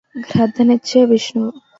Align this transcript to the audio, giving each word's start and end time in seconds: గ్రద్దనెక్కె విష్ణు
గ్రద్దనెక్కె 0.27 1.05
విష్ణు 1.05 1.45